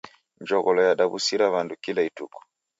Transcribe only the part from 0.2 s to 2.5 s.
Njogholo yadaw'usira w'andu kila ituku.